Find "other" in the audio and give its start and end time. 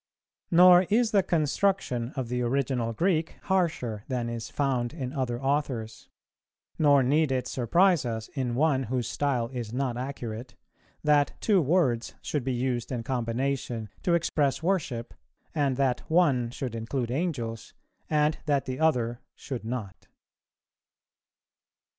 5.13-5.39, 18.79-19.21